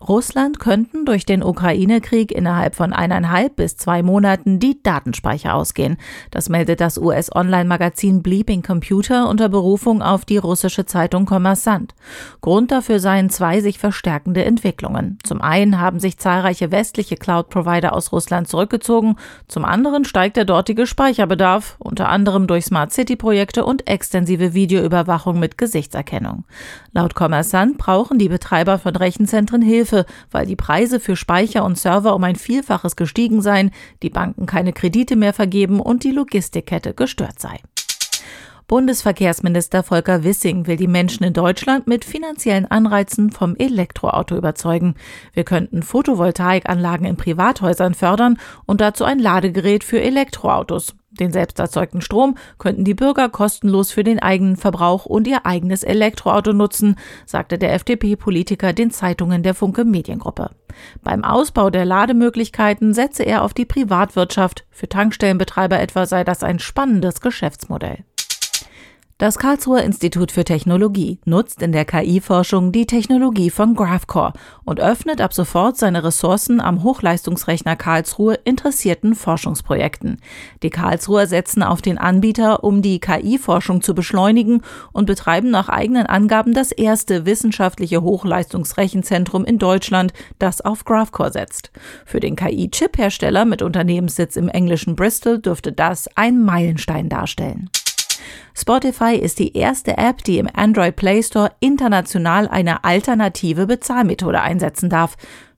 [0.00, 5.96] Russland könnten durch den Ukraine-Krieg innerhalb von eineinhalb bis zwei Monaten die Datenspeicher ausgehen.
[6.30, 11.94] Das meldet das US-Online-Magazin Bleeping Computer unter Berufung auf die russische Zeitung Kommersant.
[12.40, 15.18] Grund dafür seien zwei sich verstärkende Entwicklungen.
[15.22, 19.16] Zum einen haben sich zahlreiche westliche Cloud-Provider aus Russland zurückgezogen,
[19.48, 25.58] zum anderen steigt der dortige Speicherbedarf, unter anderem durch Smart City-Projekte und extensive Videoüberwachung mit
[25.58, 26.44] Gesichtserkennung.
[26.92, 29.85] Laut Kommersant brauchen die Betreiber von Rechenzentren Hilfe,
[30.30, 33.70] weil die Preise für Speicher und Server um ein Vielfaches gestiegen seien,
[34.02, 37.60] die Banken keine Kredite mehr vergeben und die Logistikkette gestört sei.
[38.68, 44.96] Bundesverkehrsminister Volker Wissing will die Menschen in Deutschland mit finanziellen Anreizen vom Elektroauto überzeugen.
[45.32, 50.96] Wir könnten Photovoltaikanlagen in Privathäusern fördern und dazu ein Ladegerät für Elektroautos.
[51.20, 55.82] Den selbst erzeugten Strom könnten die Bürger kostenlos für den eigenen Verbrauch und ihr eigenes
[55.82, 60.50] Elektroauto nutzen, sagte der FDP-Politiker den Zeitungen der Funke Mediengruppe.
[61.02, 64.64] Beim Ausbau der Lademöglichkeiten setze er auf die Privatwirtschaft.
[64.70, 68.04] Für Tankstellenbetreiber etwa sei das ein spannendes Geschäftsmodell.
[69.18, 74.34] Das Karlsruher Institut für Technologie nutzt in der KI-Forschung die Technologie von GraphCore
[74.66, 80.20] und öffnet ab sofort seine Ressourcen am Hochleistungsrechner Karlsruhe interessierten Forschungsprojekten.
[80.62, 84.60] Die Karlsruher setzen auf den Anbieter, um die KI-Forschung zu beschleunigen
[84.92, 91.70] und betreiben nach eigenen Angaben das erste wissenschaftliche Hochleistungsrechenzentrum in Deutschland, das auf GraphCore setzt.
[92.04, 97.70] Für den KI-Chip-Hersteller mit Unternehmenssitz im englischen Bristol dürfte das ein Meilenstein darstellen.
[98.54, 104.88] Spotify ist die erste App, die im Android Play Store international eine alternative Bezahlmethode einsetzen
[104.88, 105.16] darf.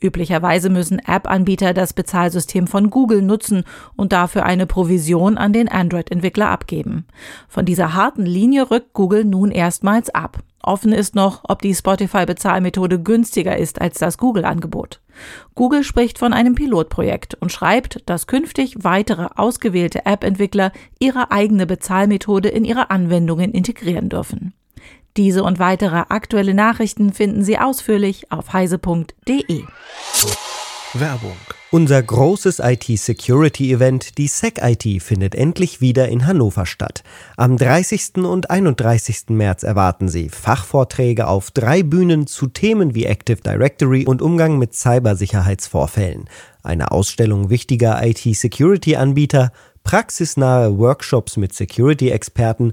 [0.00, 3.64] Üblicherweise müssen App-Anbieter das Bezahlsystem von Google nutzen
[3.96, 7.06] und dafür eine Provision an den Android-Entwickler abgeben.
[7.48, 10.38] Von dieser harten Linie rückt Google nun erstmals ab.
[10.62, 15.00] Offen ist noch, ob die Spotify-Bezahlmethode günstiger ist als das Google-Angebot.
[15.54, 22.50] Google spricht von einem Pilotprojekt und schreibt, dass künftig weitere ausgewählte App-Entwickler ihre eigene Bezahlmethode
[22.50, 24.52] in ihre Anwendungen integrieren dürfen.
[25.20, 29.64] Diese und weitere aktuelle Nachrichten finden Sie ausführlich auf heise.de.
[30.94, 31.36] Werbung
[31.72, 37.04] unser großes IT-Security-Event, die SecIT, findet endlich wieder in Hannover statt.
[37.36, 38.16] Am 30.
[38.24, 39.28] und 31.
[39.28, 44.74] März erwarten Sie Fachvorträge auf drei Bühnen zu Themen wie Active Directory und Umgang mit
[44.74, 46.28] Cybersicherheitsvorfällen,
[46.64, 49.52] eine Ausstellung wichtiger IT-Security-Anbieter,
[49.84, 52.72] praxisnahe Workshops mit Security-Experten